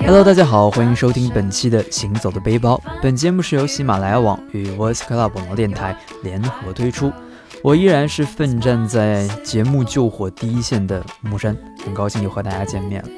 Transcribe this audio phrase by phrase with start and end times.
[0.00, 2.80] Hello，大家好，欢迎收听本期的《行走的背包》。
[3.02, 7.12] 本节目是由喜马拉雅网与 Voice Club 网络电台联合推出。
[7.62, 13.08] 我依然是奋战在节目救火第一线的木山，很高兴又和大家见面了。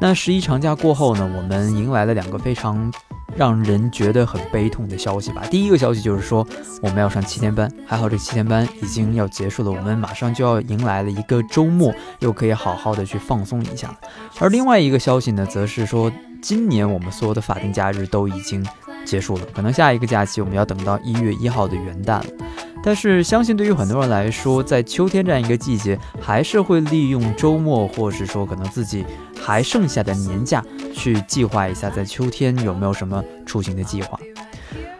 [0.00, 2.90] 那十一长假过后呢，我们迎来了两个非常。
[3.38, 5.42] 让人觉得很悲痛的消息吧。
[5.48, 6.44] 第一个消息就是说
[6.82, 13.96] 我们要上七天班，还好这七天班已经要结束了，我们马上就要迎来了一个周末，又可以好好的去放松一下。
[14.40, 16.10] 而另外一个消息呢，则是说
[16.42, 18.66] 今年我们所有的法定假日都已经
[19.06, 22.20] 结束了，可能下一个假期我们要等到一月一号的元旦。
[22.88, 29.04] 但是相信对于很多人来说，在秋天这样一个季节，还是会利用周末，或是说可能自己
[29.38, 30.64] 还剩下的年假，
[30.94, 34.18] 去计划一下在秋天有没有什么出行的计划。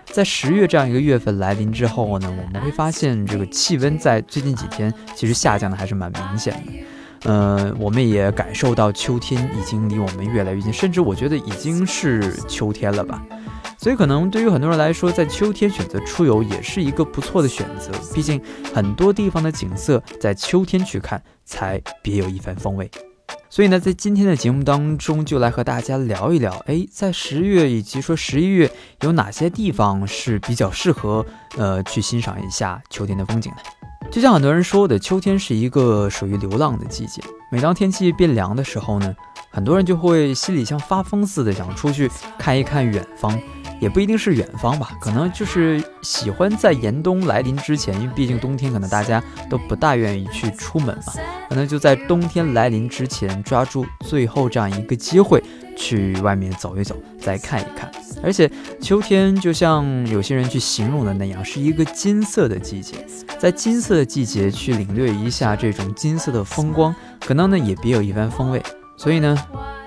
[0.04, 7.30] 在十月这样一个月份来临之后呢，我们会发现这个气温在最近几天其实下降的还是蛮明显的。
[7.32, 13.22] 呃，我们也感受到秋天已经离我们越来越近，甚至我觉得已经是秋天了吧。
[13.80, 17.92] 所以，可能对于很多人来说，在秋天选择出游也是一个不错的选择。
[18.12, 18.42] 毕竟，
[18.74, 22.90] 很多地方的景色在秋天去看才别有一番风味。
[23.48, 28.70] 所以呢，在今天的节目当中，就来和大家聊一聊，哎，在十月以及说十一月
[29.02, 31.24] 有哪些地方是比较适合
[31.56, 33.58] 呃去欣赏一下秋天的风景呢。
[34.10, 37.22] 就像很多人说的，秋天是一个属于流浪的季节。
[37.50, 39.14] 每当天气变凉的时候呢，
[39.50, 43.38] 很多人就会心里像发疯似的，想出去看一看远方。
[43.80, 51.12] 也不一定是远方吧，可能就是喜欢在严冬来临之前，因为毕竟冬天可能大家都不大愿意去出门嘛，
[51.48, 55.42] 可能就在冬天来临之前抓住最后这样一个机会
[55.76, 57.90] 去外面走一走，再看一看。
[58.22, 62.96] 而且秋天就像有些人去形容的那样，是一个金色的季节，
[63.38, 68.60] 在金色的季节去领略一下这种金色的风光，可能呢也别有一番风味。
[68.98, 69.38] 所以呢，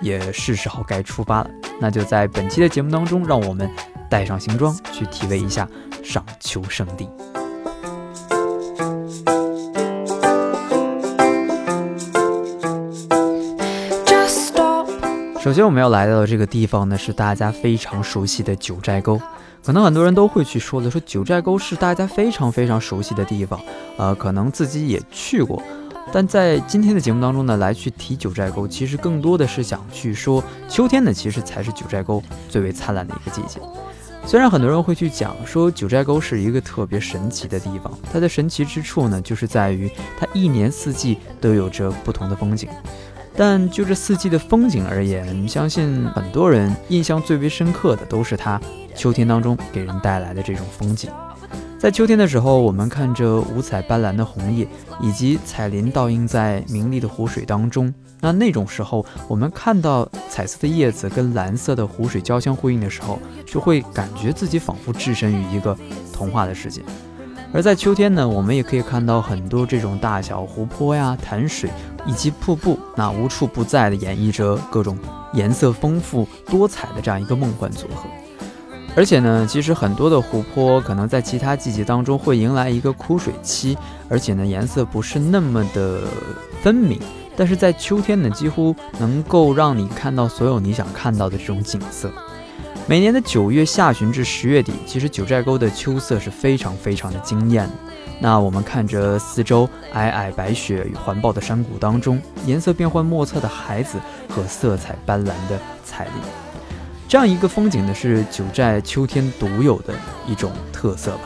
[0.01, 1.49] 也是时候该出发了。
[1.81, 3.69] 那就在本期的节目当中，让我们
[4.09, 5.67] 带上行装，去体味一下
[6.01, 7.09] 赏秋圣地。
[15.41, 19.19] 首先，我们要来到的这个地方呢，是大家非常熟悉的九寨沟。
[19.65, 23.59] 可能很多人都会去说的，说九寨沟是大家非常非常熟悉的地方，
[23.97, 25.61] 呃，可能自己也去过。
[26.13, 33.59] 但在今天的节目当中呢，来去提九寨沟，其实更多的是想去说，秋天呢，其实才是九寨沟最为灿烂的一个季节。
[34.25, 39.89] 虽然很多人会去讲说九寨沟是一个特别神奇的地方，它的神奇之处呢，就是在于
[40.19, 42.69] 它一年四季都有着不同的风景。
[43.35, 48.59] 但就这四季的风景而言，相信很多人印象最为深刻的都是它
[48.93, 51.09] 秋天当中给人带来的这种风景。
[51.81, 54.67] 在秋天的时候，我们看着五彩斑斓的红叶，
[55.01, 57.91] 以及彩鳞倒映在明丽的湖水当中。
[58.19, 65.75] 那那种时候，我们看到彩色的叶子跟蓝色的湖水交相辉映的时候，就会感觉自己仿佛置身于一个
[66.13, 66.83] 童话的世界。
[67.51, 71.67] 而在秋天呢，我们也可以看到很多这种大小湖泊呀、潭水
[72.05, 74.95] 以及瀑布，那无处不在的演绎着各种
[75.33, 78.03] 颜色丰富多彩的这样一个梦幻组合。
[78.93, 83.77] 而且呢，其实很多的湖泊可能在其他季节当中会迎来一个枯水期，
[84.09, 86.01] 而且呢颜色不是那么的
[86.61, 86.99] 分明。
[87.37, 92.11] 但是在秋天呢，几乎能够让你看到所有你想看到的这种景色。
[92.85, 97.69] 每年的九月下旬至十月底，其实九寨沟的秋色是非常非常的惊艳。
[98.19, 103.97] 那我们看着四周皑皑白雪与环抱的山谷当中，颜色变幻莫测的海子
[104.27, 106.50] 和色彩斑斓的彩鳞。
[107.11, 109.93] 这样一个风景呢，是九寨秋天独有的
[110.25, 111.23] 一种特色吧。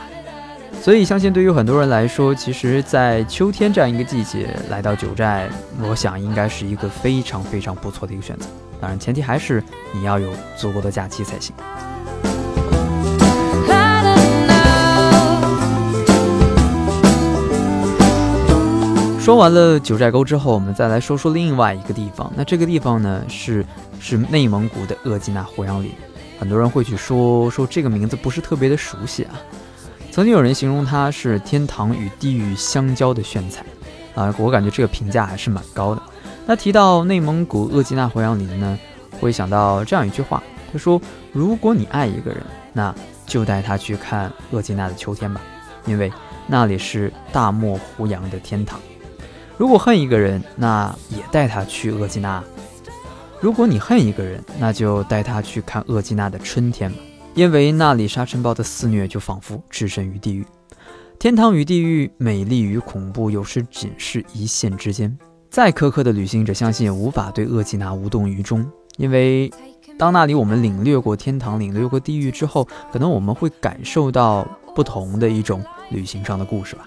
[0.81, 5.47] 所以，相信对于很多人来说，其实，在秋天这样一个季节来到九寨，
[5.79, 8.47] 我想应该是一个非常非常不错的一个选择。
[8.81, 9.63] 当然，前提还是
[9.93, 11.53] 你要有足够的假期才行。
[19.25, 22.31] 说完了九寨沟之后，我们再来说说另外一个地方。
[22.35, 23.65] 那这个地方呢，是
[23.99, 25.91] 是内蒙古的额济纳胡杨林。
[26.37, 29.33] 很多人会去说说这个名字不是特别的熟悉啊。
[30.11, 33.65] 曾经有人形容它是天堂与地狱相交的炫彩
[34.13, 36.01] 啊，我感觉这个评价还是蛮高的。
[36.45, 38.77] 那提到内蒙古额济纳胡杨林呢，
[39.19, 41.01] 会想到这样一句话，他说
[41.33, 42.93] ：“如果你爱一个人，那
[43.25, 45.41] 就带他去看额济纳的秋天吧，
[45.87, 46.13] 因为
[46.45, 48.79] 那里是大漠胡杨的天堂。”
[49.57, 52.43] 如果恨一个人，那也带他去额济纳。
[53.39, 56.97] 如果你恨一个人，那就带他去看额济纳的春天吧，
[57.35, 60.45] 因为那里沙尘暴的肆虐就仿佛置身于地狱。
[61.17, 65.17] 天堂与地狱，美丽与恐怖，有时仅是一线之间。
[65.49, 68.69] 再苛刻的旅行者，相信也无法对额济纳无动于衷。
[68.97, 69.49] 因为
[69.97, 76.85] 当那里我们领略过天堂、领略过地狱之后，可能我们会感受到不同的一种旅行上的故事吧。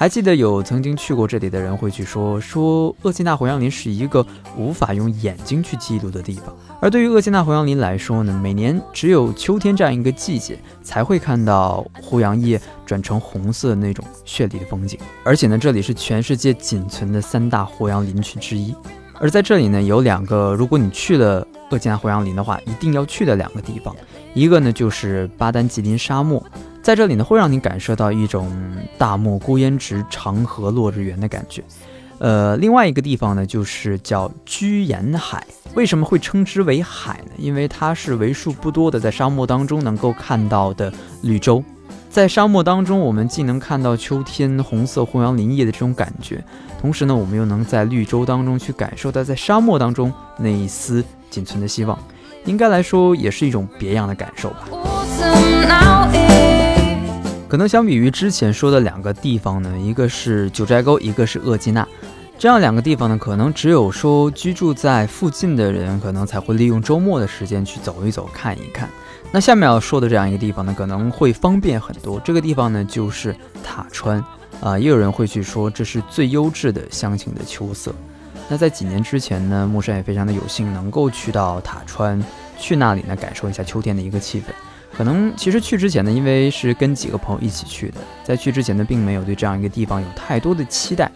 [0.00, 4.24] 还记得有曾经去过这里的人会去说，说厄济纳红杨林是一个
[4.56, 6.56] 无法用眼睛去记录的地方。
[6.80, 14.98] 而对于厄济纳红杨林来说呢，每年只有秋天这样一个季节才会看到胡杨叶转成红色的那种绚丽的风景。
[15.22, 18.74] 而且呢，这里是全世界仅存的三大胡杨林区之一。
[19.18, 23.94] 而在这里呢，有两个，如果你去了厄济纳胡杨林的话，一定要去的两个地方，
[24.34, 26.44] 一个呢就是巴丹吉林沙漠。
[26.82, 28.50] 在这里呢，会让你感受到一种
[28.96, 31.62] 大漠孤烟直，长河落日圆的感觉。
[32.18, 35.46] 呃，另外一个地方呢，就是叫居延海。
[35.74, 37.32] 为什么会称之为海呢？
[37.38, 41.62] 因为它是为数不多的在沙漠当中能够看到的绿洲。
[42.10, 46.42] 在沙漠当中，我们既能看到秋天红色红杨林叶的这种感觉，
[46.80, 51.98] 同时呢，我们又能在绿洲当中去感受到在沙漠当中那一丝仅存的希望。
[52.44, 54.68] 应该来说，也是一种别样的感受吧。
[57.48, 61.86] 可能相比于之前说的两个地方呢，一个是九寨沟，一个是厄济纳，
[62.38, 68.88] 这样两个地方呢，可能只有说居住在附近的人，可能才会利用周末的时间去走一走、看一看。
[69.32, 72.20] 那下面要说的这样一个地方呢，可能会方便很多。
[72.24, 74.24] 这个地方呢，就是塔川
[74.60, 77.92] 啊，也有人会去说这是最优质的乡情的秋色。
[78.50, 82.20] 那在几年之前呢，木山也非常的有幸能够去到塔川，
[82.58, 84.46] 去那里呢，感受一下秋天的一个气氛。
[84.92, 91.08] 可能其实去之前呢，因为是跟几个朋友一起去的，在去之前呢，并没有对这样一个地方有太多的期待。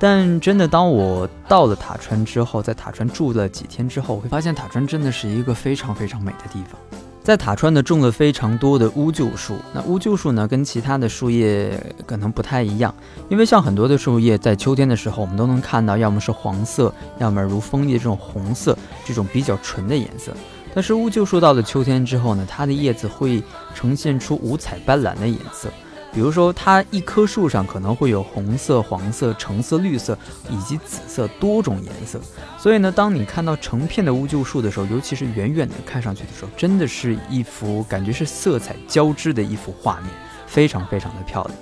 [0.00, 6.99] 但真的，当我到了塔川之后，在塔川住了几天之后，会发现塔川真的是一个非常非常美的地方。
[7.22, 9.54] 在塔川呢，种了非常多的乌桕树。
[9.74, 12.92] 那乌桕树呢，跟其他的树叶可能不太一样，
[13.28, 20.32] 因为像很多的树叶，在秋天的时候，我们都能看到，要么是黄色，要么如枫叶这种红色，这种比较纯的颜色。
[20.74, 23.42] 但是乌桕树到了秋天之后呢，它的叶子会
[23.74, 25.68] 呈现出五彩斑斓的颜色。
[26.12, 30.18] 比如说，它一棵树上可能会有红色、黄色、橙色、绿色
[30.50, 32.20] 以及紫色多种颜色。
[32.58, 40.10] 所以呢，当你看到成片的乌桕树的时候，尤其是远远的看上去的时候，真的是一幅感觉是色彩交织的一幅画面，
[40.46, 41.56] 非常非常的漂亮。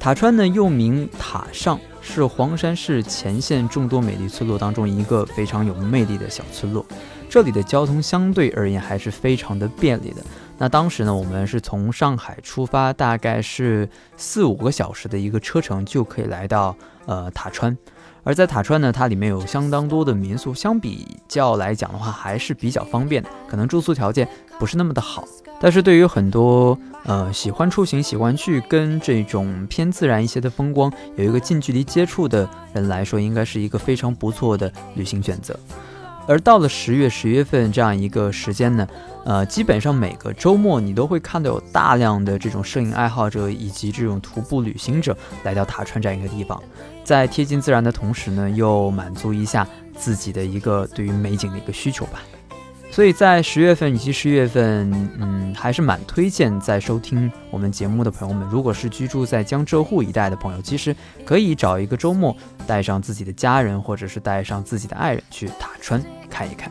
[0.00, 6.84] 塔川呢，又名塔上，是黄山市前线众多美丽村落当中一个非常有魅力的小村落。
[7.30, 10.22] 这里的交通相对而言还是非常的便利的。
[10.56, 17.76] 那当时呢，我们是从上海出发，大概是四五个小时的一个车程就可以来到呃塔川。
[18.22, 23.28] 而在塔川呢，它里面有相当多的民宿，相比较来讲的话还是比较方便的。
[23.46, 24.26] 可能住宿条件
[24.58, 25.24] 不是那么的好，
[25.60, 35.58] 但是对于很多呃喜欢出行、喜欢去跟这种偏自然一些的风光有一个近距离接触的人来说，应该是一个非常不错的旅行选择。
[36.26, 38.88] 而到了十月、十月份这样一个时间呢，
[39.24, 46.62] 呃，基本上每个周末你都会看到有大量的这种摄影爱好者以及这种徒步旅行者来到塔川这样一个地方，
[47.04, 49.66] 在贴近自然的同时呢，又满足一下
[49.96, 52.20] 自己的一个对于美景的一个需求吧。
[52.94, 54.88] 所以在十月份以及十一月份，
[55.18, 62.36] 嗯，还是蛮推荐在收听我们节目的朋友们，如果是居住在江浙沪一带的朋友，其实可以找一个周末，
[62.68, 66.70] 带上自己的家人，或者是带上自己的爱人去塔川看一看。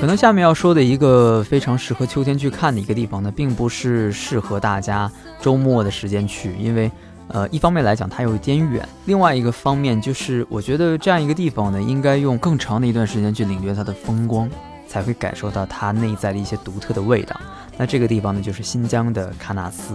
[0.00, 5.10] 可能下面要说的一个非常适合秋天去看的一个地方呢，并不是适合大家
[5.40, 6.88] 周末的时间去，因为。
[7.32, 14.50] 呃，一方面来讲它有一点远，另外一个方面就是我觉得这样一个地方呢，应该用更长的一段时间去领略它的风光，
[14.86, 17.34] 才会感受到它内在的一些独特的味道。
[17.78, 19.94] 那这个地方呢，就是新疆的喀纳斯。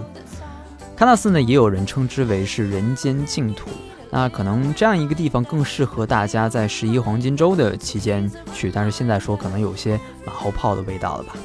[0.98, 3.70] 喀纳斯呢，也有人称之为是人间净土。
[4.10, 11.36] 那可能这样一个地方更适合大家在十一黄金周的期间去，但是现在说可能有些马后炮的味道了吧。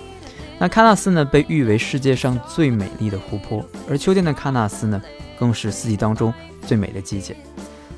[0.59, 5.03] 那喀纳斯呢，被誉为世界上最美丽的湖泊，而秋天的喀纳斯呢。
[5.43, 6.33] 更是四季当中
[6.65, 7.37] 最美的季节。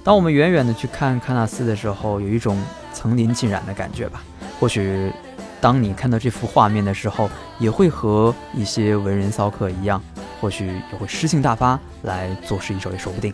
[0.03, 2.59] 当我们远远的去看喀纳斯的时候，有一种
[2.95, 4.25] 层林尽染的感觉吧。
[4.59, 5.13] 或许，
[5.61, 10.03] 当你看到这幅画面的时候，也会和一些文人骚客一样，
[10.41, 13.31] 或许也会诗兴大发来作诗一首也说不定。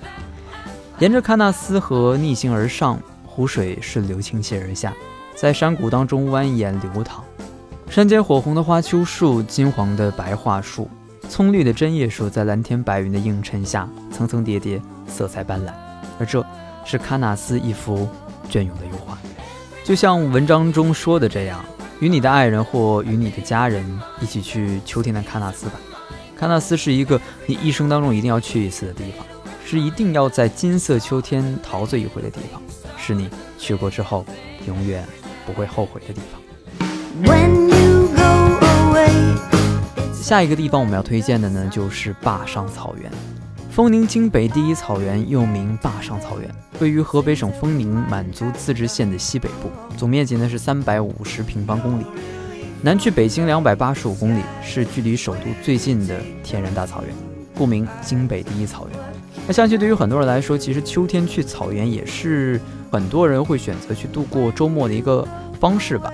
[0.99, 4.93] 沿着喀纳斯河逆行而上，湖水顺流倾泻而下，
[5.37, 7.23] 在山谷当中蜿蜒流淌。
[7.89, 10.91] 山间火红的花秋树，金黄的白桦树。
[11.31, 15.71] 葱绿的针叶树在蓝天白云的映衬下层层叠叠，色彩斑斓。
[16.19, 16.45] 而这
[16.85, 18.09] 是喀纳斯一幅
[18.51, 19.17] 隽永的油画，
[19.85, 21.65] 就像文章中说的这样：
[22.01, 23.87] 与你的爱人或与你的家人
[24.21, 25.75] 一起去秋天的喀纳斯吧。
[26.37, 29.25] 喀纳斯是一个你一生当中一定要去一次的地方，
[29.65, 32.61] 是一定要在金色秋天陶醉一回的地方，
[32.99, 34.27] 是你去过之后
[34.67, 35.07] 永远
[35.47, 36.41] 不会后悔的地方。
[40.21, 43.11] 下一个地方我们要推荐的呢，就是坝上草原。
[43.71, 52.05] 丰宁京北第一草原又名坝上草原，位于河北省丰宁满族自治县的西北部，总面积呢是三百五十平方公里，
[52.83, 57.17] 南距北京两百八十五公里，是距离首都最近的天然大草原，
[57.55, 59.01] 故名京北第一草原。
[59.47, 62.61] 那相信对于很多人来说，其实秋天去草原也是
[62.93, 65.27] 很多人会选择去度过周末的一个
[65.59, 66.13] 方式吧。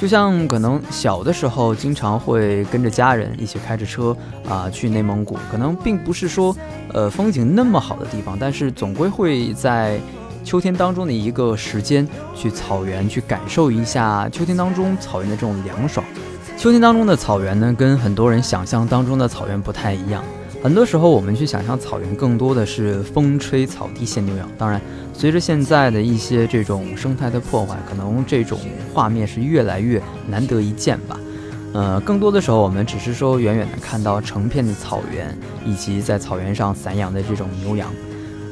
[0.00, 4.14] 就像可能小的时候经常会跟着家人一起开着车
[4.48, 6.54] 啊去内蒙古，可能并不是说
[6.92, 9.98] 呃风景那么好的地方，但是总归会在
[10.44, 16.04] 秋天当中的一个时间去草原去感受一下秋天当中草原的这种凉爽。
[16.58, 20.22] 秋天当中的草原呢，跟很多人想象当中的草原不太一样。
[20.64, 24.50] 很多时候我们去想象草原，更多的是风吹草低见牛羊。
[24.56, 24.80] 当然。
[25.16, 28.58] 随着现在的一些这种生态的破坏，可能这种
[28.92, 31.20] 画面是越来越难得一见吧。
[31.72, 35.32] 呃，更多的时候，我们只是说远远的看到成片的草原，
[35.64, 37.88] 以及在草原上散养的这种牛羊。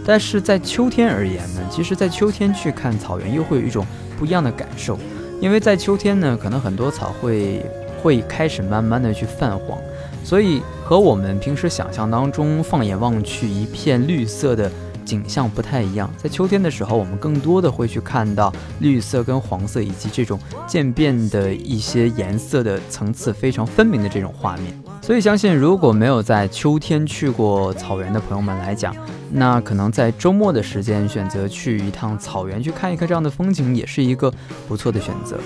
[0.06, 3.84] 但是在秋天而言呢，其实，在秋天去看草原，又会有一种
[4.16, 4.96] 不一样的感受。
[5.40, 7.66] 因为在秋天呢，可能很多草会
[8.02, 9.78] 会开始慢慢的去泛黄，
[10.24, 14.70] 所以和我们平时想象当中，放眼望去一片绿色的。
[15.04, 24.72] 景象不太一样，在秋天的时候，我们更多的会去看到绿色跟黄色以及这种渐变的一些颜色的层次非常分明的这种画面。
[25.02, 28.94] 所以，相信如果没有在秋天去过草原的朋友们来讲，
[29.32, 34.32] 那可能在周末的时间选择去一趟草原去看一看这样的风景，也是一个
[34.68, 35.36] 不错的选择。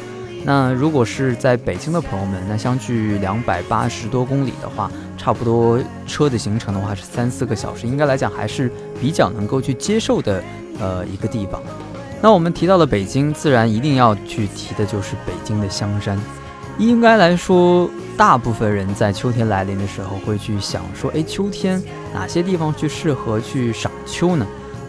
[0.44, 10.42] 那如果是在北京的朋友们，那相距两百八十多公里的话，差不多车的行程的话是三四个小时，应该来讲还是比较能够去接受的，
[10.78, 11.60] 呃，一个地方。
[12.22, 16.18] 那我们提到了北京，自然一定要去提的就是北京的香山。
[16.78, 21.82] 应该来说，大部分人在秋天来临的时候会去想说，哎，秋天
[22.14, 24.46] 哪些地方去适合去赏秋呢？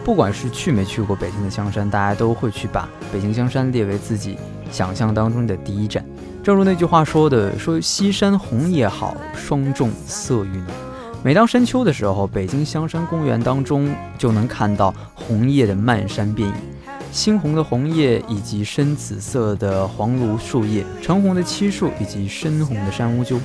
[0.07, 4.37] 不管是去没去过北京的香山，大家都会去把北京香山列为自己。
[4.71, 6.01] 想象当中的第一站，
[6.41, 10.67] 正如那句话说的：“说西山红叶好，霜重色愈浓。”
[11.21, 16.55] 每当深秋的时候，北京香山公园当中就能看到红叶的漫山遍野，
[17.11, 23.37] 猩红的红叶以及深紫色的黄芦树叶，橙红的漆树以及深红的山乌桕，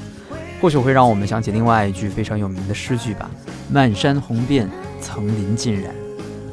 [0.61, 3.29] 或许会让我们想起另外一句非常有名的诗句吧
[3.69, 5.93] ：“漫山红遍，层林尽染。”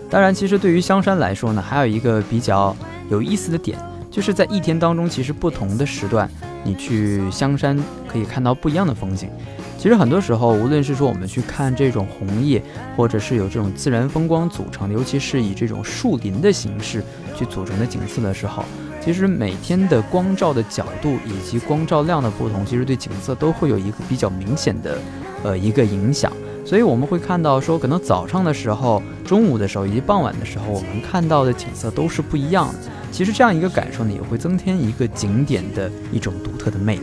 [0.09, 2.75] 当然，其实对于香山来说呢，还有一个比较
[3.09, 3.77] 有意思的点。
[4.09, 6.27] 就是在一天当中，其实不同的时段，
[6.63, 9.29] 你去香山可以看到不一样的风景。
[9.77, 12.61] 其实很多时候，无论是说我们去看这种红叶，
[12.97, 17.03] 或者是有这种自然风光组成的，尤其是以这种树林的形式
[17.35, 18.65] 去组成的景色的时候，
[18.99, 24.97] 其实每天的光照的角度以及光照量的不同，其实对景色都会有一个比较明显的
[25.43, 26.33] 呃一个影响。
[26.69, 32.73] 所以我们会看到说，可能早上的时候、中午的时候以及傍晚的时候，我们看到的景色都是不一样的。
[33.11, 37.01] 其实这样一个感受呢，也会增添一个景点的一种独特的魅力。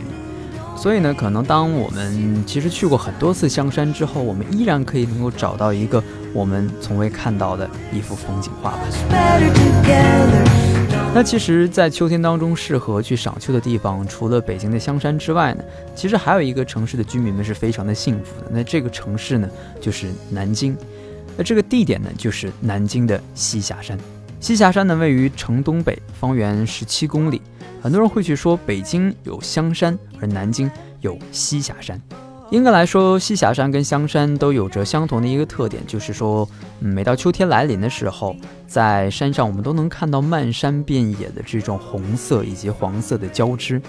[0.77, 6.01] 所以呢，可能当我们其实去过很多次香山之后，我们依然可以能够找到一个
[6.33, 8.79] 我们从未看到的一幅风景画吧。
[11.13, 15.63] 那其实，在秋天当中适合去赏秋的地方，除了北京的香山之外呢，
[15.95, 18.51] 其实还有一个城市的居民们是非常的幸福的。
[18.51, 19.49] 那这个城市呢，
[19.81, 20.77] 就是南京。
[21.35, 23.97] 那这个地点呢，就是南京的栖霞山。
[24.39, 27.41] 栖霞山呢，位于城东北，方圆十七公里。
[27.81, 30.69] 很多人会去说，北京有香山，而南京
[31.01, 31.99] 有栖霞山。
[32.49, 36.47] 应该来说，栖霞山跟香山都有着相同的一个特点，就是说，
[36.79, 38.33] 每到秋天来临的时候，
[38.65, 43.81] 在山上我们都能看到漫山遍野的这种红色以及黄色的交织。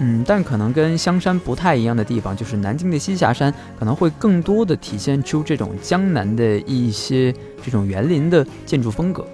[0.00, 9.24] 嗯，但可能跟香山不太一样的地方，就是南京的栖霞山可能会更多的体现出这种江南的一些这种园林的建筑风格。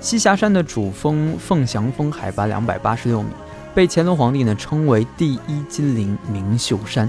[0.00, 3.28] 栖霞山的主峰凤翔峰海拔两百八十六米，
[3.74, 7.08] 被乾隆皇帝呢称为第一金陵明秀山。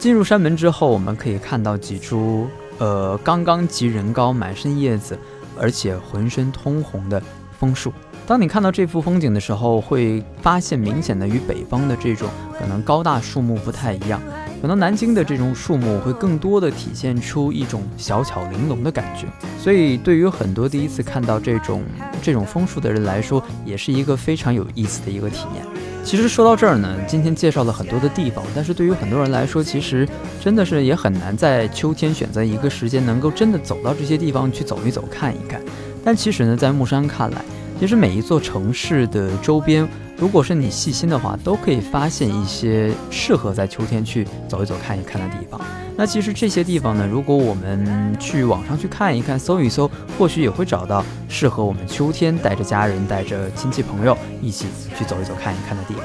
[0.00, 5.16] 进入山门之后，我们可以看到几株呃刚刚及人高、满身叶子，
[5.60, 7.22] 而且浑身通红的
[7.58, 7.92] 枫树。
[8.26, 14.18] 当你看到这幅风景的时候，会发现明显的与北方的这种可能高大树木不太一样。
[14.62, 19.26] 可能南京的这种树木会更多的体现出一种小巧玲珑的感觉，
[19.58, 21.82] 所以对于很多第一次看到这种
[22.22, 25.66] 这种枫树的人来说，也是一个非常有意思的一个体验。
[26.02, 30.08] 其实说到这儿呢，今天介绍了很多的地方，但是对于很多人来说，其实
[30.40, 35.60] 真的是也很难在秋天选择一个时间能够真的走到这些地方去走一走、看一看。
[36.04, 37.44] 但其实呢，在木山看来，
[37.78, 39.88] 其实每一座城市的周边。
[40.20, 45.58] 如果是你细心的话，都可以发现一些适合在秋天去走一走、看一看的地方。
[45.96, 56.04] 那其实这些地方呢，如果我们去网上去看一看、搜一搜，或许也会找到适合我们秋天带着家人、带着亲戚朋友一起去走一走、看一看的地方。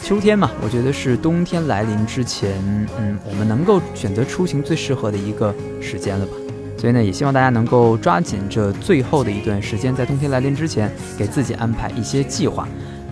[0.00, 2.52] 秋天嘛，我觉得是冬天来临之前，
[3.00, 6.32] 嗯，我们能够选择出行最适合的一个时间了吧。
[6.78, 12.66] 所以呢，也希望大家能够抓紧这最后的一段时间，在冬天来临之前，给自己安排一些计划。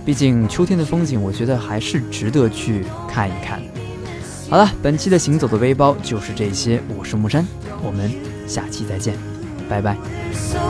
[0.08, 3.60] 毕竟秋天的风景，我觉得还是值得去看一看。
[4.48, 7.46] 好了，本期的行走的背包就是这些，我是木山，
[7.82, 8.10] 我们
[8.46, 9.14] 下期再见，
[9.68, 9.98] 拜拜。
[10.32, 10.60] So